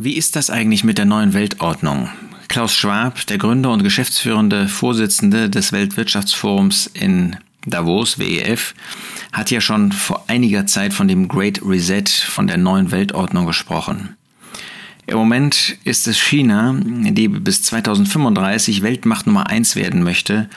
Wie 0.00 0.16
ist 0.16 0.36
das 0.36 0.48
eigentlich 0.48 0.84
mit 0.84 0.96
der 0.96 1.06
neuen 1.06 1.34
Weltordnung? 1.34 2.08
Klaus 2.46 2.72
Schwab, 2.72 3.26
der 3.26 3.36
Gründer 3.36 3.72
und 3.72 3.82
geschäftsführende 3.82 4.68
Vorsitzende 4.68 5.50
des 5.50 5.72
Weltwirtschaftsforums 5.72 6.88
in 6.94 7.34
Davos, 7.66 8.16
WEF, 8.16 8.76
hat 9.32 9.50
ja 9.50 9.60
schon 9.60 9.90
vor 9.90 10.22
einiger 10.28 10.66
Zeit 10.66 10.92
von 10.92 11.08
dem 11.08 11.26
Great 11.26 11.60
Reset, 11.66 12.04
von 12.06 12.46
der 12.46 12.58
neuen 12.58 12.92
Weltordnung 12.92 13.44
gesprochen. 13.44 14.16
Im 15.08 15.16
Moment 15.16 15.76
ist 15.82 16.06
es 16.06 16.16
China, 16.20 16.76
die 16.80 17.26
bis 17.26 17.64
2035 17.64 18.82
Weltmacht 18.82 19.26
Nummer 19.26 19.48
eins 19.48 19.74
werden 19.74 20.04
möchte 20.04 20.48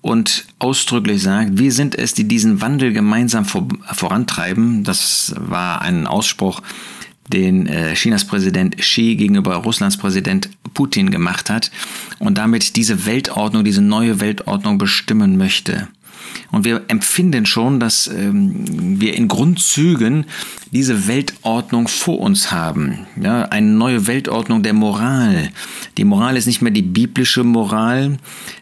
und 0.00 0.46
ausdrücklich 0.58 1.22
sagt, 1.22 1.58
wir 1.58 1.72
sind 1.72 1.96
es, 1.96 2.14
die 2.14 2.24
diesen 2.24 2.62
Wandel 2.62 2.94
gemeinsam 2.94 3.44
vorantreiben. 3.44 4.84
Das 4.84 5.34
war 5.36 5.82
ein 5.82 6.06
Ausspruch, 6.06 6.62
den 7.32 7.66
äh, 7.66 7.94
Chinas 7.94 8.24
Präsident 8.24 8.76
Xi 8.76 9.16
gegenüber 9.16 9.56
Russlands 9.56 9.96
Präsident 9.96 10.50
Putin 10.74 11.10
gemacht 11.10 11.50
hat 11.50 11.70
und 12.18 12.38
damit 12.38 12.76
diese 12.76 13.06
Weltordnung, 13.06 13.64
diese 13.64 13.82
neue 13.82 14.20
Weltordnung 14.20 14.78
bestimmen 14.78 15.36
möchte. 15.36 15.88
Und 16.52 16.64
wir 16.64 16.82
empfinden 16.88 17.46
schon, 17.46 17.80
dass 17.80 18.08
ähm, 18.08 19.00
wir 19.00 19.14
in 19.14 19.28
Grundzügen 19.28 20.26
diese 20.72 21.06
Weltordnung 21.06 21.88
vor 21.88 22.20
uns 22.20 22.50
haben. 22.50 23.06
Ja, 23.20 23.44
eine 23.44 23.68
neue 23.68 24.06
Weltordnung 24.06 24.62
der 24.62 24.72
Moral. 24.72 25.50
Die 25.96 26.04
Moral 26.04 26.36
ist 26.36 26.46
nicht 26.46 26.62
mehr 26.62 26.72
die 26.72 26.82
biblische 26.82 27.44
Moral, 27.44 28.18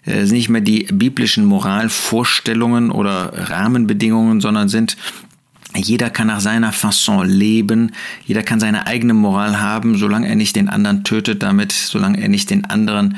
äh, 0.07 0.25
nicht 0.25 0.49
mehr 0.49 0.61
die 0.61 0.85
biblischen 0.93 1.45
Moralvorstellungen 1.45 2.91
oder 2.91 3.33
Rahmenbedingungen, 3.51 4.41
sondern 4.41 4.69
sind 4.69 4.97
jeder 5.79 6.11
kann 6.11 6.27
nach 6.27 6.41
seiner 6.41 6.73
Fasson 6.73 7.29
leben, 7.29 7.93
jeder 8.25 8.43
kann 8.43 8.61
seine 8.61 8.87
eigene 8.87 9.15
Moral 9.15 9.61
haben, 9.61 9.97
solange 9.97 10.29
er 10.29 10.37
nicht 10.37 10.57
den 10.57 10.69
anderen 10.69 11.05
tötet 11.05 11.43
damit, 11.43 11.73
solange 11.73 12.21
er 12.21 12.29
nicht 12.29 12.51
den 12.51 12.65
anderen 12.65 13.17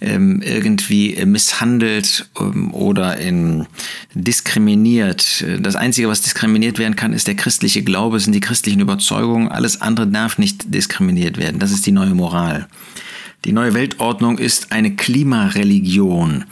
ähm, 0.00 0.42
irgendwie 0.42 1.24
misshandelt 1.24 2.28
ähm, 2.40 2.72
oder 2.72 3.16
in, 3.16 3.66
diskriminiert. 4.14 5.44
Das 5.60 5.76
Einzige, 5.76 6.08
was 6.08 6.22
diskriminiert 6.22 6.78
werden 6.78 6.96
kann, 6.96 7.12
ist 7.12 7.26
der 7.26 7.34
christliche 7.36 7.82
Glaube, 7.82 8.20
sind 8.20 8.34
die 8.34 8.40
christlichen 8.40 8.80
Überzeugungen. 8.80 9.48
Alles 9.48 9.80
andere 9.80 10.06
darf 10.06 10.38
nicht 10.38 10.74
diskriminiert 10.74 11.38
werden. 11.38 11.58
Das 11.58 11.72
ist 11.72 11.86
die 11.86 11.92
neue 11.92 12.14
Moral. 12.14 12.68
Die 13.44 13.52
neue 13.52 13.74
Weltordnung 13.74 14.38
ist 14.38 14.72
eine 14.72 14.96
Klimareligion, 14.96 16.44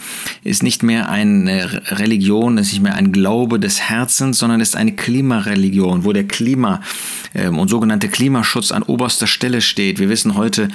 ist 0.45 0.63
nicht 0.63 0.83
mehr 0.83 1.09
eine 1.09 1.83
Religion, 1.99 2.57
ist 2.57 2.73
nicht 2.73 2.83
mehr 2.83 2.95
ein 2.95 3.11
Glaube 3.11 3.59
des 3.59 3.81
Herzens, 3.81 4.39
sondern 4.39 4.61
ist 4.61 4.77
eine 4.77 4.93
Klimareligion, 4.93 6.05
wo 6.05 6.13
der 6.13 6.29
Klima 6.29 6.83
und 7.35 7.69
sogenannte 7.69 8.09
Klimaschutz 8.09 8.71
an 8.73 8.83
oberster 8.83 9.27
Stelle 9.27 9.61
steht. 9.61 9.99
Wir 9.99 10.09
wissen 10.09 10.37
heute, 10.37 10.69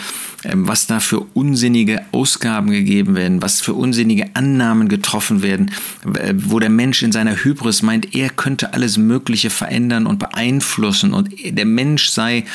ähm, 0.44 0.68
was 0.68 0.88
da 0.88 1.00
für 1.00 1.22
unsinnige 1.34 2.02
Ausgaben 2.12 2.72
gegeben 2.72 3.16
werden, 3.16 3.42
was 3.42 3.62
für 3.62 3.74
unsinnige 3.74 4.36
Annahmen 4.36 4.90
getroffen 4.90 5.42
werden, 5.42 5.72
äh, 6.06 6.34
wo 6.36 6.60
der 6.60 6.70
Mensch 6.70 7.04
in 7.04 7.12
seiner 7.12 7.36
Hybris 7.36 7.82
meint, 7.82 8.16
er 8.16 8.30
könnte 8.30 8.74
alles 8.74 8.98
Mögliche 8.98 9.50
verändern 9.50 10.06
und 10.06 10.20
beeinflussen 10.20 11.14
und 11.14 11.30
der 11.46 11.66
Mensch 11.66 12.10
sei 12.10 12.46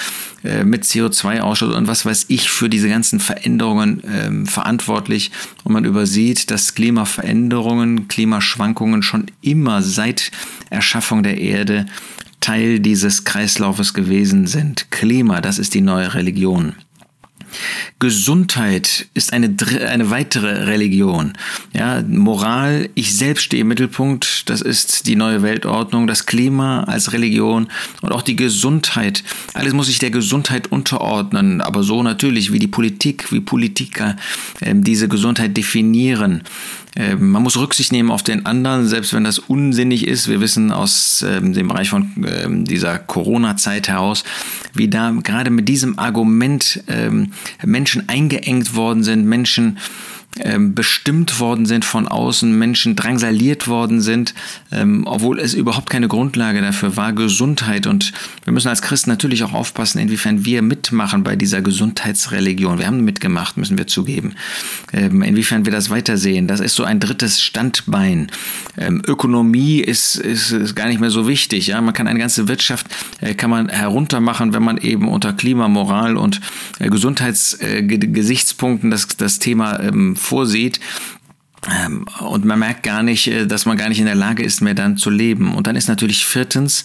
äh, 0.44 0.64
mit 0.64 0.84
CO2-Ausstoß 0.84 1.74
und 1.74 1.88
was 1.88 2.04
weiß 2.04 2.26
ich 2.28 2.50
für 2.50 2.68
diese 2.68 2.88
ganzen 2.88 3.20
Veränderungen 3.20 4.02
ähm, 4.06 4.46
verantwortlich. 4.46 5.30
Und 5.64 5.72
man 5.72 5.84
übersieht, 5.84 6.50
dass 6.50 6.74
Klimaveränderungen, 6.74 8.08
Klimaschwankungen 8.08 9.02
schon 9.02 9.26
immer 9.40 9.80
seit 9.80 10.30
Erschaffung 10.68 11.22
der 11.22 11.38
Erde 11.38 11.86
Teil 12.44 12.78
dieses 12.78 13.24
Kreislaufes 13.24 13.94
gewesen 13.94 14.46
sind. 14.46 14.90
Klima, 14.90 15.40
das 15.40 15.58
ist 15.58 15.72
die 15.72 15.80
neue 15.80 16.12
Religion. 16.12 16.74
Gesundheit 17.98 19.06
ist 19.14 19.32
eine, 19.32 19.56
eine 19.88 20.10
weitere 20.10 20.64
Religion. 20.64 21.32
Ja, 21.72 22.02
Moral, 22.06 22.90
ich 22.94 23.16
selbst 23.16 23.44
stehe 23.44 23.62
im 23.62 23.68
Mittelpunkt, 23.68 24.50
das 24.50 24.60
ist 24.60 25.06
die 25.06 25.16
neue 25.16 25.42
Weltordnung, 25.42 26.06
das 26.06 26.26
Klima 26.26 26.84
als 26.84 27.14
Religion 27.14 27.68
und 28.02 28.12
auch 28.12 28.20
die 28.20 28.36
Gesundheit. 28.36 29.24
Alles 29.54 29.72
muss 29.72 29.86
sich 29.86 29.98
der 29.98 30.10
Gesundheit 30.10 30.70
unterordnen, 30.70 31.62
aber 31.62 31.82
so 31.82 32.02
natürlich 32.02 32.52
wie 32.52 32.58
die 32.58 32.66
Politik, 32.66 33.32
wie 33.32 33.40
Politiker 33.40 34.16
äh, 34.60 34.74
diese 34.76 35.08
Gesundheit 35.08 35.56
definieren. 35.56 36.42
Ähm, 36.96 37.30
man 37.30 37.42
muss 37.42 37.56
Rücksicht 37.56 37.92
nehmen 37.92 38.10
auf 38.10 38.22
den 38.22 38.46
anderen, 38.46 38.86
selbst 38.86 39.12
wenn 39.14 39.24
das 39.24 39.38
unsinnig 39.38 40.06
ist. 40.06 40.28
Wir 40.28 40.40
wissen 40.40 40.72
aus 40.72 41.24
ähm, 41.26 41.52
dem 41.52 41.68
Bereich 41.68 41.90
von 41.90 42.10
ähm, 42.26 42.64
dieser 42.64 42.98
Corona-Zeit 42.98 43.88
heraus, 43.88 44.24
wie 44.72 44.88
da 44.88 45.10
gerade 45.10 45.50
mit 45.50 45.68
diesem 45.68 45.98
Argument 45.98 46.82
Menschen 47.62 48.08
eingeengt 48.08 48.74
worden 48.74 49.02
sind, 49.04 49.26
Menschen 49.26 49.64
ähm, 49.66 49.76
bestimmt 50.58 51.38
worden 51.38 51.66
sind 51.66 51.84
von 51.84 52.08
außen, 52.08 52.58
Menschen 52.58 52.96
drangsaliert 52.96 53.68
worden 53.68 54.00
sind, 54.00 54.34
ähm, 54.72 55.04
obwohl 55.06 55.38
es 55.38 55.54
überhaupt 55.54 55.90
keine 55.90 56.08
Grundlage 56.08 56.60
dafür 56.60 56.96
war, 56.96 57.12
Gesundheit. 57.12 57.86
Und 57.86 58.12
wir 58.44 58.52
müssen 58.52 58.68
als 58.68 58.82
Christen 58.82 59.10
natürlich 59.10 59.44
auch 59.44 59.52
aufpassen, 59.52 59.98
inwiefern 59.98 60.44
wir 60.44 60.62
mitmachen 60.62 61.22
bei 61.22 61.36
dieser 61.36 61.62
Gesundheitsreligion. 61.62 62.78
Wir 62.78 62.86
haben 62.86 63.04
mitgemacht, 63.04 63.56
müssen 63.56 63.78
wir 63.78 63.86
zugeben. 63.86 64.34
Ähm, 64.92 65.22
inwiefern 65.22 65.66
wir 65.66 65.72
das 65.72 65.90
weitersehen. 65.90 66.48
Das 66.48 66.60
ist 66.60 66.74
so 66.74 66.84
ein 66.84 67.00
drittes 67.00 67.40
Standbein. 67.40 68.30
Ähm, 68.76 69.02
Ökonomie 69.06 69.80
ist, 69.80 70.16
ist, 70.16 70.50
ist, 70.50 70.74
gar 70.74 70.88
nicht 70.88 71.00
mehr 71.00 71.10
so 71.10 71.28
wichtig. 71.28 71.68
Ja? 71.68 71.80
Man 71.80 71.94
kann 71.94 72.08
eine 72.08 72.18
ganze 72.18 72.48
Wirtschaft 72.48 72.86
äh, 73.20 73.34
kann 73.34 73.50
man 73.50 73.68
heruntermachen, 73.68 74.52
wenn 74.52 74.62
man 74.62 74.78
eben 74.78 75.08
unter 75.08 75.32
Klima, 75.32 75.68
Moral 75.68 76.16
und 76.16 76.40
äh, 76.78 76.88
Gesundheitsgesichtspunkten 76.88 78.90
äh, 78.90 78.94
das, 78.94 79.08
das 79.16 79.38
Thema 79.38 79.80
ähm, 79.80 80.16
vorsieht. 80.24 80.80
Ähm, 81.70 82.04
und 82.20 82.44
man 82.44 82.58
merkt 82.58 82.82
gar 82.82 83.02
nicht, 83.02 83.26
äh, 83.28 83.46
dass 83.46 83.66
man 83.66 83.76
gar 83.76 83.88
nicht 83.88 84.00
in 84.00 84.06
der 84.06 84.14
Lage 84.14 84.42
ist, 84.42 84.60
mehr 84.60 84.74
dann 84.74 84.96
zu 84.96 85.10
leben. 85.10 85.54
Und 85.54 85.66
dann 85.66 85.76
ist 85.76 85.88
natürlich 85.88 86.26
viertens 86.26 86.84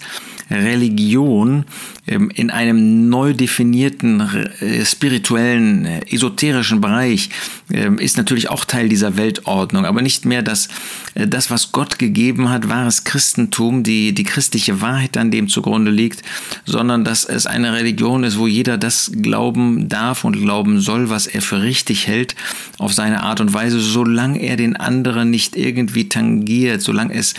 Religion 0.49 1.65
ähm, 2.07 2.31
in 2.33 2.49
einem 2.49 3.09
neu 3.09 3.33
definierten 3.33 4.21
äh, 4.61 4.85
spirituellen, 4.85 5.85
äh, 5.85 6.01
esoterischen 6.09 6.81
Bereich 6.81 7.29
ähm, 7.71 7.99
ist 7.99 8.17
natürlich 8.17 8.49
auch 8.49 8.65
Teil 8.65 8.89
dieser 8.89 9.15
Weltordnung, 9.15 9.85
aber 9.85 10.01
nicht 10.01 10.25
mehr 10.25 10.41
das, 10.41 10.69
das 11.13 11.51
was 11.51 11.71
Gott 11.71 11.99
gegeben 11.99 12.49
hat, 12.49 12.67
wahres 12.67 13.03
Christentum, 13.03 13.83
die, 13.83 14.13
die 14.13 14.23
christliche 14.23 14.81
Wahrheit 14.81 15.17
an 15.17 15.29
dem 15.29 15.47
zugrunde 15.47 15.91
liegt, 15.91 16.23
sondern 16.65 17.03
dass 17.03 17.25
es 17.25 17.45
eine 17.45 17.73
Religion 17.73 18.23
ist, 18.23 18.39
wo 18.39 18.47
jeder 18.47 18.77
das 18.77 19.11
glauben 19.21 19.87
darf 19.87 20.23
und 20.23 20.39
glauben 20.39 20.79
soll, 20.79 21.09
was 21.09 21.27
er 21.27 21.41
für 21.41 21.61
richtig 21.61 22.07
hält, 22.07 22.35
auf 22.79 22.93
seine 22.93 23.23
Art 23.23 23.39
und 23.41 23.53
Weise, 23.53 23.79
solange 23.79 24.39
er 24.41 24.55
den 24.55 24.68
den 24.69 24.77
anderen 24.77 25.29
nicht 25.29 25.55
irgendwie 25.55 26.09
tangiert, 26.09 26.81
solange 26.81 27.13
es 27.13 27.33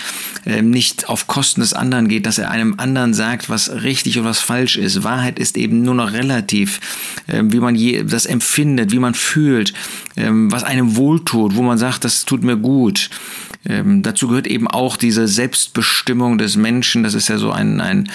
äh, 0.45 0.63
nicht 0.63 1.09
auf 1.09 1.27
Kosten 1.27 1.61
des 1.61 1.73
anderen 1.73 2.09
geht, 2.09 2.27
dass 2.27 2.39
er 2.39 2.51
einem 2.51 2.75
anderen 2.79 3.15
sagt, 3.15 3.49
was 3.49 3.83
richtig 3.83 4.19
und 4.19 4.25
was 4.25 4.41
falsch 4.41 4.77
ist. 4.77 5.05
Wahrheit 5.05 5.39
ist 5.39 5.57
eben 5.57 5.83
nur 5.83 5.95
noch 5.95 6.13
relativ, 6.13 6.81
äh, 7.27 7.43
wie 7.45 7.61
man 7.61 7.77
das 8.07 8.27
empfindet, 8.27 8.93
wie 8.93 8.99
man 8.99 9.15
fühlt, 9.15 9.73
äh, 10.17 10.29
was 10.31 10.65
einem 10.65 10.97
wohltut, 10.97 11.57
wo 11.57 11.63
man 11.63 11.79
sagt, 11.79 12.05
das 12.05 12.25
tut 12.25 12.43
mir 12.43 12.57
gut. 12.57 13.11
Ähm, 13.67 14.03
dazu 14.03 14.29
gehört 14.29 14.47
eben 14.47 14.69
auch 14.69 14.97
diese 14.97 15.29
Selbstbestimmung 15.29 16.39
des 16.39 16.57
Menschen. 16.57 17.03
Das 17.03 17.15
ist 17.15 17.29
ja 17.29 17.39
so 17.39 17.51
ein, 17.51 17.81
ein 17.81 18.09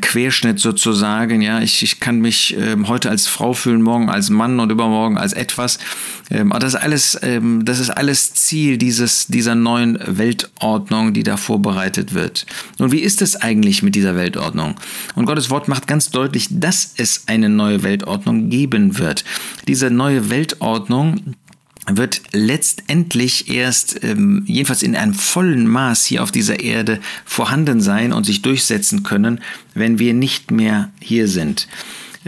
Querschnitt 0.00 0.58
sozusagen. 0.58 1.42
Ja, 1.42 1.60
ich, 1.60 1.82
ich 1.82 2.00
kann 2.00 2.20
mich 2.20 2.56
ähm, 2.58 2.88
heute 2.88 3.10
als 3.10 3.28
Frau 3.28 3.52
fühlen, 3.52 3.82
morgen 3.82 4.08
als 4.08 4.30
Mann 4.30 4.58
und 4.58 4.70
übermorgen 4.70 5.18
als 5.18 5.32
etwas. 5.32 5.78
Ähm, 6.30 6.52
aber 6.52 6.60
das 6.60 6.74
ist 6.74 6.80
alles, 6.80 7.18
ähm, 7.22 7.64
das 7.64 7.78
ist 7.78 7.90
alles 7.90 8.34
Ziel 8.34 8.78
dieses, 8.78 9.26
dieser 9.26 9.54
neuen 9.54 9.98
Weltordnung, 10.06 11.12
die 11.12 11.22
da 11.22 11.36
vorbereitet 11.36 12.14
wird. 12.14 12.46
Nun, 12.78 12.90
wie 12.92 13.00
ist 13.00 13.20
es 13.22 13.36
eigentlich 13.36 13.82
mit 13.82 13.94
dieser 13.94 14.16
Weltordnung? 14.16 14.76
Und 15.14 15.26
Gottes 15.26 15.50
Wort 15.50 15.68
macht 15.68 15.86
ganz 15.86 16.10
deutlich, 16.10 16.48
dass 16.50 16.94
es 16.96 17.24
eine 17.26 17.48
neue 17.48 17.82
Weltordnung 17.82 18.48
geben 18.48 18.98
wird. 18.98 19.24
Diese 19.68 19.90
neue 19.90 20.30
Weltordnung 20.30 21.34
wird 21.90 22.22
letztendlich 22.32 23.48
erst, 23.48 24.02
ähm, 24.02 24.42
jedenfalls 24.46 24.82
in 24.82 24.96
einem 24.96 25.14
vollen 25.14 25.66
Maß 25.66 26.04
hier 26.04 26.22
auf 26.22 26.32
dieser 26.32 26.60
Erde 26.60 27.00
vorhanden 27.24 27.80
sein 27.80 28.12
und 28.12 28.24
sich 28.24 28.42
durchsetzen 28.42 29.02
können, 29.02 29.40
wenn 29.74 29.98
wir 29.98 30.12
nicht 30.12 30.50
mehr 30.50 30.90
hier 31.00 31.28
sind. 31.28 31.68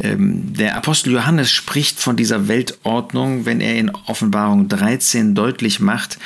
Ähm, 0.00 0.52
der 0.54 0.76
Apostel 0.76 1.12
Johannes 1.12 1.50
spricht 1.50 2.00
von 2.00 2.16
dieser 2.16 2.46
Weltordnung, 2.46 3.46
wenn 3.46 3.60
er 3.60 3.76
in 3.76 3.90
Offenbarung 3.90 4.68
13 4.68 5.34
deutlich 5.34 5.80
macht, 5.80 6.18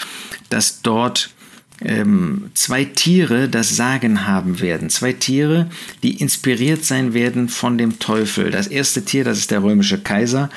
dass 0.50 0.82
dort 0.82 1.30
ähm, 1.84 2.50
zwei 2.54 2.84
Tiere 2.84 3.48
das 3.48 3.76
Sagen 3.76 4.26
haben 4.26 4.60
werden. 4.60 4.90
Zwei 4.90 5.12
Tiere, 5.12 5.70
die 6.02 6.20
inspiriert 6.20 6.84
sein 6.84 7.14
werden 7.14 7.48
von 7.48 7.78
dem 7.78 7.98
Teufel. 7.98 8.50
Das 8.50 8.66
erste 8.66 9.04
Tier, 9.04 9.24
das 9.24 9.38
ist 9.38 9.50
der 9.50 9.62
römische 9.62 9.98
Kaiser, 9.98 10.50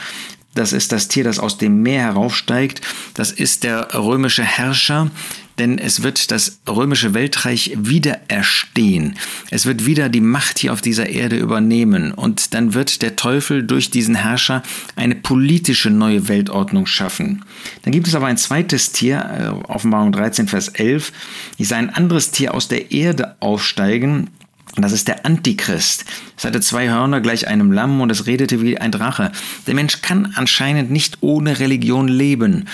das 0.56 0.74
ist 0.74 0.92
das 0.92 1.08
Tier, 1.08 1.24
das 1.24 1.38
aus 1.38 1.58
dem 1.58 1.84
Meer 1.84 2.02
heraufsteigt. 2.04 2.82
Das 3.14 3.32
ist 3.32 3.64
der 3.64 3.94
römische 3.94 4.44
Herrscher, 4.44 5.12
denn 5.60 5.78
es 5.78 6.02
wird 6.02 6.32
das 6.32 6.60
römische 6.68 7.14
Weltreich 7.14 7.74
wieder 7.78 8.20
erstehen. 8.28 9.16
Es 9.52 9.66
wird 9.66 9.86
wieder 9.86 10.10
die 10.10 10.22
Macht 10.22 10.60
hier 10.60 10.74
auf 10.74 10.82
dieser 10.82 11.10
Erde 11.10 11.38
übernehmen 11.38 12.12
und 12.12 12.54
dann 12.54 12.74
wird 12.74 13.02
der 13.02 13.16
Teufel 13.16 13.64
durch 13.64 13.90
diesen 13.90 14.16
Herrscher 14.16 14.64
eine 14.96 15.16
politische 15.16 15.90
neue 15.90 16.28
Weltordnung 16.28 16.86
schaffen. 16.86 17.44
Dann 17.84 17.92
gibt 17.92 18.08
es 18.08 18.16
aber 18.16 18.28
ein 18.28 18.38
zweites 18.38 18.92
Tier, 18.92 19.62
äh, 19.66 19.72
Offenbarung 19.72 20.12
13, 20.12 20.48
Vers 20.48 20.70
11. 20.70 21.12
Ich 21.58 21.68
sah 21.68 21.78
ein 21.78 21.90
anderes 21.90 22.32
Tier 22.32 22.54
aus 22.54 22.68
der 22.68 22.92
Erde 22.92 23.36
aufsteigen, 23.40 24.30
das 24.84 24.92
ist 24.92 25.08
der 25.08 25.26
Antichrist. 25.26 26.06
Es 26.38 26.44
hatte 26.44 26.60
zwei 26.60 26.90
Hörner 26.90 27.22
gleich 27.22 27.48
einem 27.48 27.72
Lamm 27.72 28.02
und 28.02 28.12
es 28.12 28.28
redete 28.28 28.62
wie 28.62 28.78
ein 28.78 28.92
Drache. 28.92 29.32
Der 29.68 29.74
Mensch 29.74 30.02
kann 30.02 30.34
anscheinend 30.36 30.92
nicht 30.92 31.20
ohne 31.22 31.60
Religion 31.60 32.08
leben. 32.08 32.66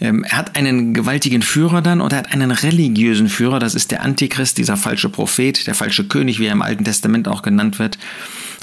Ähm, 0.00 0.24
er 0.24 0.38
hat 0.38 0.56
einen 0.56 0.94
gewaltigen 0.94 1.42
Führer 1.42 1.82
dann 1.82 2.00
und 2.00 2.12
er 2.12 2.20
hat 2.20 2.32
einen 2.32 2.52
religiösen 2.52 3.28
Führer. 3.28 3.58
Das 3.58 3.74
ist 3.74 3.90
der 3.90 4.02
Antichrist, 4.02 4.58
dieser 4.58 4.76
falsche 4.76 5.08
Prophet, 5.08 5.66
der 5.66 5.74
falsche 5.74 6.04
König, 6.04 6.38
wie 6.38 6.46
er 6.46 6.52
im 6.52 6.62
Alten 6.62 6.84
Testament 6.84 7.26
auch 7.26 7.42
genannt 7.42 7.78
wird. 7.78 7.98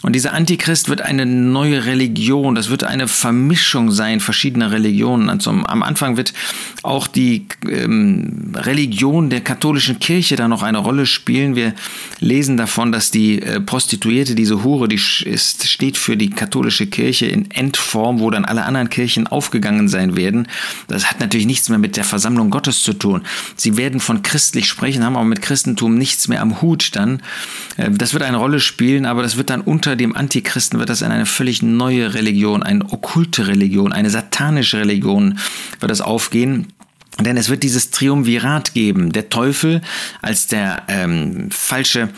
Und 0.03 0.13
dieser 0.13 0.33
Antichrist 0.33 0.89
wird 0.89 1.01
eine 1.01 1.25
neue 1.25 1.85
Religion, 1.85 2.53
das 2.53 2.69
wird 2.69 2.83
eine 2.83 3.07
Vermischung 3.07 3.89
sein 3.91 4.19
verschiedener 4.19 4.71
Religionen. 4.71 5.27
Also 5.27 5.49
am 5.49 5.81
Anfang 5.81 6.17
wird 6.17 6.33
auch 6.83 7.07
die 7.07 7.47
ähm, 7.67 8.53
Religion 8.55 9.31
der 9.31 9.41
katholischen 9.41 9.97
Kirche 9.97 10.35
da 10.35 10.47
noch 10.47 10.61
eine 10.61 10.77
Rolle 10.77 11.07
spielen. 11.07 11.55
Wir 11.55 11.73
lesen 12.19 12.57
davon, 12.57 12.91
dass 12.91 13.09
die 13.09 13.41
äh, 13.41 13.59
Prostituierte, 13.59 14.35
diese 14.35 14.63
Hure, 14.63 14.87
die 14.87 14.99
ist, 15.25 15.67
steht 15.67 15.97
für 15.97 16.15
die 16.15 16.29
katholische 16.29 16.85
Kirche 16.85 17.25
in 17.25 17.49
Endform, 17.49 18.19
wo 18.19 18.29
dann 18.29 18.45
alle 18.45 18.65
anderen 18.65 18.89
Kirchen 18.89 19.25
aufgegangen 19.25 19.87
sein 19.87 20.15
werden. 20.15 20.47
Das 20.87 21.09
hat 21.09 21.19
natürlich 21.19 21.47
nichts 21.47 21.69
mehr 21.69 21.79
mit 21.79 21.97
der 21.97 22.03
Versammlung 22.03 22.51
Gottes 22.51 22.83
zu 22.83 22.93
tun. 22.93 23.23
Sie 23.55 23.77
werden 23.77 23.99
von 23.99 24.21
christlich 24.21 24.67
sprechen, 24.67 25.03
haben 25.03 25.15
aber 25.15 25.25
mit 25.25 25.41
Christentum 25.41 25.97
nichts 25.97 26.27
mehr 26.27 26.41
am 26.41 26.61
Hut 26.61 26.95
dann. 26.95 27.23
Äh, 27.77 27.89
das 27.89 28.13
wird 28.13 28.21
eine 28.21 28.37
Rolle 28.37 28.59
spielen, 28.59 29.07
aber 29.07 29.23
das 29.23 29.37
wird 29.37 29.49
dann 29.49 29.61
unter 29.61 29.86
unter 29.87 29.95
dem 29.95 30.17
Antichristen 30.17 30.79
wird 30.79 30.89
das 30.89 31.01
in 31.01 31.11
eine 31.11 31.25
völlig 31.25 31.61
neue 31.61 32.13
Religion, 32.13 32.61
eine 32.61 32.83
okkulte 32.91 33.47
Religion, 33.47 33.93
eine 33.93 34.09
satanische 34.09 34.79
Religion 34.81 35.39
wird 35.79 35.89
das 35.89 36.01
aufgehen. 36.01 36.73
Denn 37.21 37.37
es 37.37 37.47
wird 37.47 37.63
dieses 37.63 37.89
Triumvirat 37.89 38.73
geben. 38.73 39.13
Der 39.13 39.29
Teufel 39.29 39.81
als 40.21 40.47
der 40.47 40.83
ähm, 40.89 41.47
falsche 41.51 42.09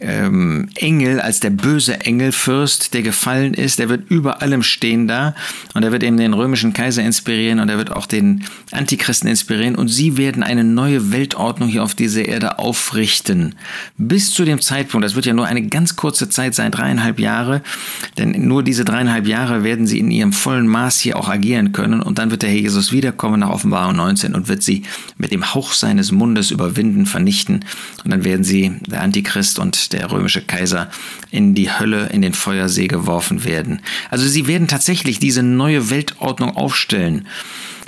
ähm, 0.00 0.68
Engel, 0.76 1.20
als 1.20 1.40
der 1.40 1.50
böse 1.50 2.00
Engelfürst, 2.00 2.94
der 2.94 3.02
gefallen 3.02 3.54
ist, 3.54 3.78
der 3.78 3.88
wird 3.88 4.10
über 4.10 4.42
allem 4.42 4.62
stehen 4.62 5.06
da 5.06 5.34
und 5.74 5.82
er 5.82 5.92
wird 5.92 6.02
eben 6.02 6.16
den 6.16 6.34
römischen 6.34 6.72
Kaiser 6.72 7.02
inspirieren 7.02 7.60
und 7.60 7.68
er 7.68 7.78
wird 7.78 7.92
auch 7.92 8.06
den 8.06 8.44
Antichristen 8.72 9.28
inspirieren 9.28 9.76
und 9.76 9.88
sie 9.88 10.16
werden 10.16 10.42
eine 10.42 10.64
neue 10.64 11.12
Weltordnung 11.12 11.68
hier 11.68 11.84
auf 11.84 11.94
dieser 11.94 12.26
Erde 12.26 12.58
aufrichten. 12.58 13.54
Bis 13.96 14.32
zu 14.32 14.44
dem 14.44 14.60
Zeitpunkt, 14.60 15.04
das 15.04 15.14
wird 15.14 15.26
ja 15.26 15.32
nur 15.32 15.46
eine 15.46 15.66
ganz 15.66 15.96
kurze 15.96 16.28
Zeit 16.28 16.54
sein, 16.54 16.72
dreieinhalb 16.72 17.20
Jahre, 17.20 17.62
denn 18.18 18.46
nur 18.48 18.62
diese 18.62 18.84
dreieinhalb 18.84 19.26
Jahre 19.26 19.62
werden 19.62 19.86
sie 19.86 20.00
in 20.00 20.10
ihrem 20.10 20.32
vollen 20.32 20.66
Maß 20.66 20.98
hier 21.00 21.16
auch 21.16 21.28
agieren 21.28 21.72
können 21.72 22.02
und 22.02 22.18
dann 22.18 22.30
wird 22.30 22.42
der 22.42 22.50
Herr 22.50 22.58
Jesus 22.58 22.92
wiederkommen 22.92 23.40
nach 23.40 23.50
Offenbarung 23.50 23.96
19 23.96 24.34
und 24.34 24.48
wird 24.48 24.62
sie 24.62 24.82
mit 25.18 25.30
dem 25.30 25.54
Hauch 25.54 25.72
seines 25.72 26.10
Mundes 26.10 26.50
überwinden, 26.50 27.06
vernichten 27.06 27.64
und 28.04 28.10
dann 28.10 28.24
werden 28.24 28.44
sie, 28.44 28.72
der 28.86 29.02
Antichrist 29.02 29.58
und 29.58 29.83
der 29.88 30.10
römische 30.10 30.42
Kaiser 30.42 30.90
in 31.30 31.54
die 31.54 31.70
Hölle, 31.70 32.08
in 32.12 32.22
den 32.22 32.34
Feuersee 32.34 32.86
geworfen 32.86 33.44
werden. 33.44 33.80
Also 34.10 34.26
sie 34.26 34.46
werden 34.46 34.68
tatsächlich 34.68 35.18
diese 35.18 35.42
neue 35.42 35.90
Weltordnung 35.90 36.56
aufstellen. 36.56 37.26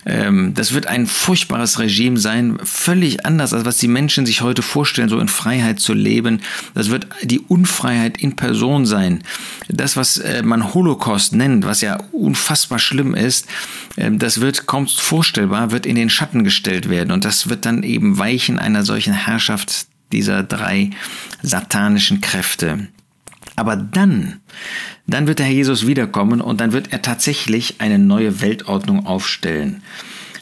Ähm, 0.06 0.54
das 0.54 0.72
wird 0.72 0.86
ein 0.86 1.06
furchtbares 1.06 1.80
Regime 1.80 2.16
sein, 2.16 2.58
völlig 2.62 3.26
anders, 3.26 3.52
als 3.52 3.64
was 3.64 3.78
die 3.78 3.88
Menschen 3.88 4.24
sich 4.24 4.40
heute 4.40 4.62
vorstellen, 4.62 5.08
so 5.08 5.18
in 5.18 5.28
Freiheit 5.28 5.80
zu 5.80 5.92
leben. 5.92 6.40
Das 6.74 6.90
wird 6.90 7.08
die 7.22 7.40
Unfreiheit 7.40 8.16
in 8.16 8.36
Person 8.36 8.86
sein. 8.86 9.24
Das, 9.68 9.96
was 9.96 10.18
äh, 10.18 10.42
man 10.42 10.72
Holocaust 10.72 11.34
nennt, 11.34 11.66
was 11.66 11.80
ja 11.80 11.98
unfassbar 12.12 12.78
schlimm 12.78 13.14
ist, 13.14 13.46
ähm, 13.96 14.20
das 14.20 14.40
wird 14.40 14.66
kaum 14.66 14.86
vorstellbar, 14.86 15.72
wird 15.72 15.86
in 15.86 15.96
den 15.96 16.08
Schatten 16.08 16.44
gestellt 16.44 16.88
werden. 16.88 17.10
Und 17.10 17.24
das 17.24 17.48
wird 17.48 17.66
dann 17.66 17.82
eben 17.82 18.16
weichen 18.16 18.60
einer 18.60 18.84
solchen 18.84 19.12
Herrschaft 19.12 19.86
dieser 20.12 20.42
drei 20.42 20.90
satanischen 21.42 22.20
Kräfte. 22.20 22.88
Aber 23.56 23.76
dann, 23.76 24.40
dann 25.06 25.26
wird 25.26 25.38
der 25.38 25.46
Herr 25.46 25.54
Jesus 25.54 25.86
wiederkommen 25.86 26.40
und 26.40 26.60
dann 26.60 26.72
wird 26.72 26.92
er 26.92 27.02
tatsächlich 27.02 27.76
eine 27.80 27.98
neue 27.98 28.40
Weltordnung 28.40 29.06
aufstellen. 29.06 29.82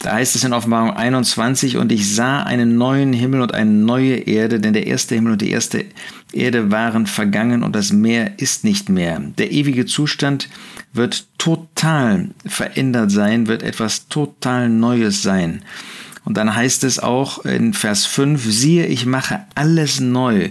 Da 0.05 0.13
heißt 0.13 0.37
es 0.37 0.45
in 0.45 0.53
Offenbarung 0.53 0.91
21, 0.91 1.79
und 1.79 1.91
ich 1.91 2.15
sah 2.15 2.43
einen 2.43 2.77
neuen 2.77 3.15
Himmel 3.15 3.41
und 3.41 3.55
eine 3.55 3.71
neue 3.71 4.17
Erde, 4.17 4.61
denn 4.61 4.75
der 4.75 4.87
erste 4.87 5.15
Himmel 5.15 5.33
und 5.33 5.41
die 5.41 5.51
erste 5.51 5.87
Erde 6.31 6.71
waren 6.71 7.07
vergangen 7.07 7.63
und 7.63 7.75
das 7.75 7.91
Meer 7.91 8.39
ist 8.39 8.65
nicht 8.65 8.91
mehr. 8.91 9.19
Der 9.39 9.51
ewige 9.51 9.87
Zustand 9.87 10.51
wird 10.93 11.27
total 11.39 12.31
verändert 12.45 13.13
sein, 13.13 13.47
wird 13.47 13.63
etwas 13.63 14.09
total 14.09 14.69
Neues 14.69 15.23
sein. 15.23 15.63
Und 16.25 16.37
dann 16.37 16.55
heißt 16.55 16.85
es 16.85 16.99
auch 16.99 17.45
in 17.45 17.75
Vers 17.75 18.07
5, 18.07 18.43
siehe, 18.43 18.87
ich 18.87 19.05
mache 19.05 19.41
alles 19.55 20.01
neu. 20.01 20.51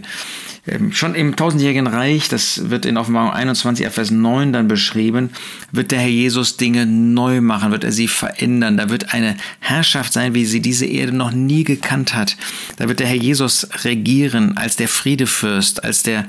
Ähm, 0.66 0.94
schon 0.94 1.14
im 1.14 1.36
tausendjährigen 1.36 1.88
Reich, 1.88 2.30
das 2.30 2.70
wird 2.70 2.86
in 2.86 2.96
Offenbarung 2.96 3.32
21, 3.32 3.86
Vers 3.90 4.12
9 4.12 4.54
dann 4.54 4.70
beschrieben, 4.70 5.32
wird 5.72 5.92
der 5.92 6.00
Herr 6.00 6.08
Jesus 6.08 6.56
Dinge 6.56 6.86
neu 6.86 7.42
machen, 7.42 7.72
wird 7.72 7.84
er 7.84 7.92
sie 7.92 8.08
verändern. 8.08 8.78
Da 8.78 8.90
wird 8.90 9.14
eine 9.14 9.36
Herrschaft 9.60 10.14
sein, 10.14 10.34
wie 10.36 10.46
sie 10.46 10.62
diese 10.62 10.86
Erde 10.86 11.12
noch 11.12 11.32
nie 11.32 11.66
gekannt 11.66 12.14
hat. 12.14 12.38
Da 12.78 12.88
wird 12.88 13.02
der 13.02 13.08
Herr 13.08 13.18
Jesus 13.18 13.68
regieren 13.84 14.56
als 14.56 14.78
der 14.78 14.88
Friedefürst, 14.88 15.84
als 15.84 16.04
der 16.04 16.28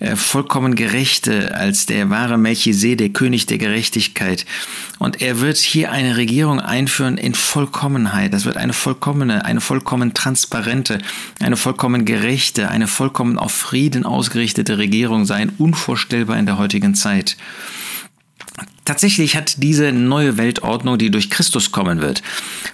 äh, 0.00 0.16
vollkommen 0.16 0.74
Gerechte, 0.74 1.54
als 1.54 1.86
der 1.86 2.10
wahre 2.10 2.38
Melchisedek, 2.38 3.14
König 3.14 3.46
der 3.46 3.58
Gerechtigkeit. 3.58 4.46
Und 4.98 5.20
er 5.22 5.40
wird 5.40 5.58
hier 5.58 5.92
eine 5.92 6.16
Regierung 6.16 6.58
einführen 6.58 7.18
in 7.18 7.34
Vollkommenheit. 7.34 8.32
Das 8.32 8.46
wird 8.46 8.56
eine 8.56 8.72
vollkommene, 8.72 9.44
eine 9.44 9.60
vollkommen 9.60 10.14
transparente, 10.14 10.98
eine 11.38 11.56
vollkommen 11.56 12.06
gerechte, 12.06 12.70
eine 12.70 12.86
vollkommen 12.86 13.38
auf 13.38 13.52
Frieden 13.52 14.04
ausgerichtete 14.04 14.78
Regierung 14.78 15.26
sein, 15.26 15.52
unvorstellbar 15.58 16.38
in 16.38 16.46
der 16.46 16.58
heutigen 16.58 16.94
Zeit. 16.94 17.36
Tatsächlich 18.86 19.36
hat 19.36 19.62
diese 19.62 19.92
neue 19.92 20.38
Weltordnung, 20.38 20.96
die 20.96 21.10
durch 21.10 21.28
Christus 21.28 21.70
kommen 21.70 22.00
wird, 22.00 22.22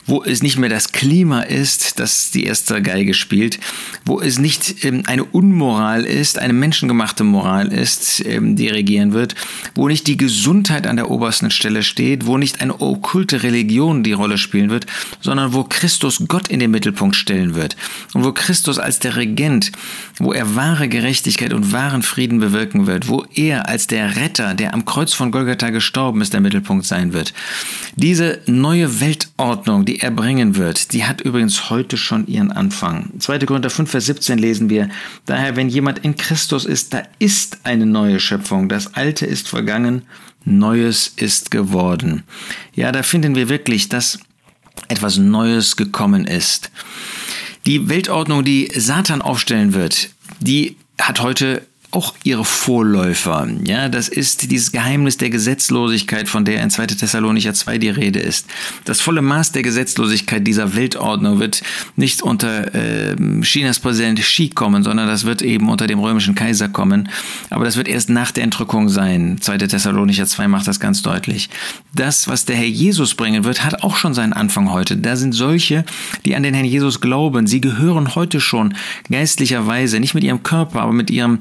wo 0.06 0.23
es 0.23 0.41
nicht 0.41 0.56
mehr 0.56 0.70
das 0.70 0.93
Klima 0.93 1.41
ist, 1.41 1.99
das 1.99 2.31
die 2.31 2.44
erste 2.44 2.81
Geige 2.81 3.12
spielt, 3.12 3.58
wo 4.05 4.20
es 4.20 4.38
nicht 4.38 4.85
ähm, 4.85 5.03
eine 5.06 5.25
Unmoral 5.25 6.05
ist, 6.05 6.38
eine 6.38 6.53
menschengemachte 6.53 7.25
Moral 7.25 7.73
ist, 7.73 8.25
ähm, 8.25 8.55
die 8.55 8.69
regieren 8.69 9.12
wird, 9.14 9.35
wo 9.75 9.88
nicht 9.88 10.06
die 10.06 10.17
Gesundheit 10.17 10.87
an 10.87 10.94
der 10.94 11.11
obersten 11.11 11.50
Stelle 11.50 11.82
steht, 11.82 12.25
wo 12.25 12.38
nicht 12.38 12.61
eine 12.61 12.81
okkulte 12.81 13.43
Religion 13.43 14.05
die 14.05 14.13
Rolle 14.13 14.39
spielen 14.39 14.70
wird, 14.70 14.86
sondern 15.20 15.55
wo 15.55 15.65
Christus 15.65 16.22
Gott 16.29 16.48
in 16.48 16.60
den 16.60 16.70
Mittelpunkt 16.70 17.17
stellen 17.17 17.56
wird 17.56 17.77
und 18.15 18.25
wo 18.25 18.31
Christus 18.31 18.79
als 18.79 19.01
der 19.01 19.17
Regent, 19.17 19.72
wo 20.19 20.32
er 20.32 20.55
wahre 20.55 20.89
Gerechtigkeit 20.89 21.53
und 21.53 21.72
wahren 21.72 22.03
Frieden 22.03 22.39
bewirken 22.39 22.86
wird, 22.86 23.08
wo 23.08 23.27
er 23.34 23.69
als 23.69 23.89
der 23.89 24.17
Retter, 24.17 24.55
der 24.55 24.72
am 24.72 24.84
Kreuz 24.84 25.13
von 25.13 25.32
Golgatha 25.32 25.70
gestorben 25.70 25.95
Glauben 25.96 26.20
ist 26.20 26.34
der 26.34 26.43
Mittelpunkt 26.43 26.84
sein 26.84 27.15
wird. 27.15 27.32
Diese 27.94 28.43
neue 28.44 29.00
Weltordnung, 29.00 29.86
die 29.86 30.00
er 30.00 30.10
bringen 30.10 30.56
wird, 30.56 30.93
die 30.93 31.06
hat 31.06 31.22
übrigens 31.22 31.70
heute 31.70 31.96
schon 31.96 32.26
ihren 32.26 32.53
Anfang. 32.53 33.12
2. 33.19 33.38
Korinther 33.38 33.70
5, 33.70 33.91
Vers 33.91 34.05
17 34.05 34.38
lesen 34.38 34.69
wir, 34.69 34.91
daher, 35.24 35.56
wenn 35.56 35.70
jemand 35.70 36.00
in 36.00 36.15
Christus 36.15 36.67
ist, 36.67 36.93
da 36.93 37.03
ist 37.19 37.60
eine 37.65 37.86
neue 37.86 38.20
Schöpfung. 38.20 38.69
Das 38.69 38.93
Alte 38.93 39.24
ist 39.24 39.48
vergangen, 39.48 40.03
Neues 40.44 41.15
ist 41.17 41.50
geworden. 41.50 42.24
Ja, 42.74 42.93
da 42.93 43.03
finden 43.03 43.34
wir 43.34 43.48
wirklich, 43.48 43.88
dass 43.88 44.19
etwas 44.88 45.17
Neues 45.17 45.76
gekommen 45.76 46.26
ist. 46.26 46.70
Die 47.65 47.88
Weltordnung, 47.88 48.44
die 48.44 48.70
Satan 48.76 49.22
aufstellen 49.22 49.72
wird, 49.72 50.10
die 50.41 50.76
hat 51.00 51.22
heute 51.22 51.67
auch 51.96 52.15
ihre 52.24 52.44
Vorläufer. 52.44 53.48
Ja, 53.65 53.88
das 53.88 54.08
ist 54.08 54.50
dieses 54.50 54.70
Geheimnis 54.70 55.17
der 55.17 55.31
Gesetzlosigkeit, 55.31 56.29
von 56.29 56.44
der 56.44 56.62
in 56.62 56.69
2. 56.69 56.88
Thessalonicher 56.88 57.55
2 57.55 57.79
die 57.79 57.88
Rede 57.88 58.19
ist. 58.19 58.46
Das 58.84 59.00
volle 59.00 59.22
Maß 59.22 59.53
der 59.53 59.62
Gesetzlosigkeit 59.62 60.46
dieser 60.46 60.76
Weltordnung 60.76 61.41
wird 61.41 61.62
nicht 61.96 62.20
unter 62.20 62.74
äh, 62.74 63.17
Chinas 63.41 63.81
Präsident 63.81 64.20
Xi 64.20 64.50
kommen, 64.50 64.82
sondern 64.82 65.08
das 65.08 65.24
wird 65.24 65.41
eben 65.41 65.70
unter 65.70 65.86
dem 65.86 65.98
römischen 65.98 66.34
Kaiser 66.34 66.69
kommen. 66.69 67.08
Aber 67.48 67.65
das 67.65 67.79
wird 67.79 67.88
erst 67.88 68.10
nach 68.10 68.31
der 68.31 68.44
Entrückung 68.44 68.91
sein. 68.91 69.38
2. 69.41 69.56
Thessalonicher 69.56 70.26
2 70.26 70.48
macht 70.48 70.69
das 70.69 70.79
ganz 70.79 71.00
deutlich. 71.00 71.48
Das, 71.94 72.29
was 72.29 72.44
der 72.44 72.56
Herr 72.56 72.67
Jesus 72.67 73.15
bringen 73.15 73.44
wird, 73.44 73.65
hat 73.65 73.82
auch 73.82 73.96
schon 73.96 74.12
seinen 74.12 74.34
Anfang 74.34 74.70
heute. 74.70 74.98
Da 74.98 75.17
sind 75.17 75.32
solche, 75.32 75.86
die 76.26 76.36
an 76.36 76.43
den 76.43 76.53
Herrn 76.53 76.67
Jesus 76.67 77.00
glauben. 77.00 77.46
Sie 77.46 77.62
gehören 77.62 78.15
heute 78.15 78.38
schon 78.38 78.74
geistlicherweise, 79.10 79.98
nicht 79.98 80.15
mit 80.15 80.24
ihrem 80.24 80.43
Körper, 80.43 80.82
aber 80.82 80.93
mit 80.93 81.10
ihrem 81.10 81.38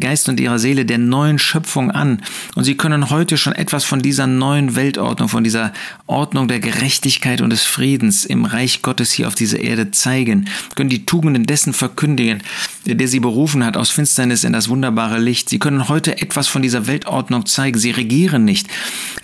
Geist 0.00 0.28
und 0.28 0.40
ihrer 0.40 0.58
Seele 0.58 0.84
der 0.84 0.98
neuen 0.98 1.38
Schöpfung 1.38 1.90
an. 1.90 2.22
Und 2.54 2.64
sie 2.64 2.76
können 2.76 3.10
heute 3.10 3.36
schon 3.36 3.54
etwas 3.54 3.84
von 3.84 4.00
dieser 4.00 4.26
neuen 4.26 4.76
Weltordnung, 4.76 5.28
von 5.28 5.44
dieser 5.44 5.72
Ordnung 6.06 6.48
der 6.48 6.60
Gerechtigkeit 6.60 7.40
und 7.40 7.50
des 7.50 7.64
Friedens 7.64 8.24
im 8.24 8.44
Reich 8.44 8.82
Gottes 8.82 9.12
hier 9.12 9.28
auf 9.28 9.34
dieser 9.34 9.60
Erde 9.60 9.90
zeigen, 9.90 10.48
können 10.74 10.90
die 10.90 11.06
Tugenden 11.06 11.44
dessen 11.44 11.72
verkündigen, 11.72 12.42
der 12.84 13.08
sie 13.08 13.20
berufen 13.20 13.64
hat 13.64 13.76
aus 13.76 13.90
Finsternis 13.90 14.44
in 14.44 14.52
das 14.52 14.68
wunderbare 14.68 15.18
Licht. 15.18 15.48
Sie 15.48 15.58
können 15.58 15.88
heute 15.88 16.20
etwas 16.20 16.48
von 16.48 16.62
dieser 16.62 16.86
Weltordnung 16.86 17.46
zeigen. 17.46 17.78
Sie 17.78 17.90
regieren 17.90 18.44
nicht. 18.44 18.66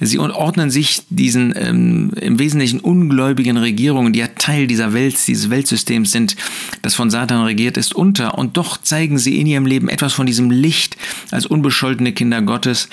Sie 0.00 0.18
ordnen 0.18 0.70
sich 0.70 1.02
diesen 1.10 1.52
ähm, 1.56 2.10
im 2.20 2.38
Wesentlichen 2.38 2.80
ungläubigen 2.80 3.56
Regierungen, 3.56 4.12
die 4.12 4.20
ja 4.20 4.28
Teil 4.28 4.66
dieser 4.66 4.92
Welt, 4.92 5.16
dieses 5.26 5.50
Weltsystems 5.50 6.12
sind, 6.12 6.36
das 6.82 6.94
von 6.94 7.10
Satan 7.10 7.44
regiert 7.44 7.76
ist, 7.76 7.94
unter. 7.94 8.38
Und 8.38 8.56
doch 8.56 8.76
zeigen 8.76 9.18
sie 9.18 9.40
in 9.40 9.46
ihrem 9.46 9.66
Leben 9.66 9.88
etwas 9.88 10.12
von 10.12 10.26
diesem 10.26 10.50
Licht 10.50 10.96
als 11.30 11.46
unbescholtene 11.46 12.12
Kinder 12.12 12.42
Gottes, 12.42 12.88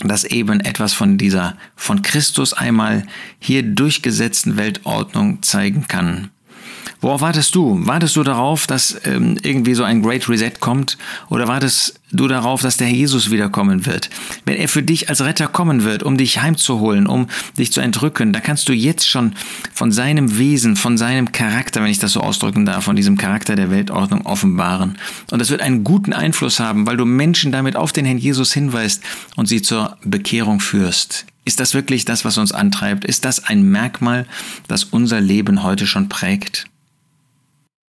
das 0.00 0.24
eben 0.24 0.60
etwas 0.60 0.94
von 0.94 1.18
dieser 1.18 1.56
von 1.76 2.02
Christus 2.02 2.52
einmal 2.54 3.06
hier 3.38 3.62
durchgesetzten 3.62 4.56
Weltordnung 4.56 5.42
zeigen 5.42 5.86
kann. 5.86 6.30
Worauf 7.02 7.20
wartest 7.20 7.56
du? 7.56 7.84
Wartest 7.84 8.14
du 8.14 8.22
darauf, 8.22 8.68
dass 8.68 8.96
ähm, 9.04 9.36
irgendwie 9.42 9.74
so 9.74 9.82
ein 9.82 10.02
Great 10.02 10.28
Reset 10.28 10.52
kommt? 10.60 10.96
Oder 11.30 11.48
wartest 11.48 12.00
du 12.12 12.28
darauf, 12.28 12.62
dass 12.62 12.76
der 12.76 12.86
Herr 12.86 12.94
Jesus 12.94 13.32
wiederkommen 13.32 13.86
wird? 13.86 14.08
Wenn 14.44 14.54
er 14.54 14.68
für 14.68 14.84
dich 14.84 15.08
als 15.08 15.20
Retter 15.20 15.48
kommen 15.48 15.82
wird, 15.82 16.04
um 16.04 16.16
dich 16.16 16.40
heimzuholen, 16.40 17.08
um 17.08 17.26
dich 17.58 17.72
zu 17.72 17.80
entrücken, 17.80 18.32
da 18.32 18.38
kannst 18.38 18.68
du 18.68 18.72
jetzt 18.72 19.08
schon 19.08 19.34
von 19.74 19.90
seinem 19.90 20.38
Wesen, 20.38 20.76
von 20.76 20.96
seinem 20.96 21.32
Charakter, 21.32 21.82
wenn 21.82 21.90
ich 21.90 21.98
das 21.98 22.12
so 22.12 22.20
ausdrücken 22.20 22.66
darf, 22.66 22.84
von 22.84 22.94
diesem 22.94 23.16
Charakter 23.16 23.56
der 23.56 23.72
Weltordnung 23.72 24.24
offenbaren. 24.24 24.96
Und 25.32 25.40
das 25.40 25.50
wird 25.50 25.60
einen 25.60 25.82
guten 25.82 26.12
Einfluss 26.12 26.60
haben, 26.60 26.86
weil 26.86 26.96
du 26.96 27.04
Menschen 27.04 27.50
damit 27.50 27.74
auf 27.74 27.90
den 27.90 28.04
Herrn 28.04 28.18
Jesus 28.18 28.52
hinweist 28.52 29.02
und 29.34 29.46
sie 29.46 29.60
zur 29.60 29.96
Bekehrung 30.04 30.60
führst. 30.60 31.26
Ist 31.44 31.58
das 31.58 31.74
wirklich 31.74 32.04
das, 32.04 32.24
was 32.24 32.38
uns 32.38 32.52
antreibt? 32.52 33.04
Ist 33.04 33.24
das 33.24 33.42
ein 33.42 33.64
Merkmal, 33.64 34.24
das 34.68 34.84
unser 34.84 35.20
Leben 35.20 35.64
heute 35.64 35.88
schon 35.88 36.08
prägt? 36.08 36.68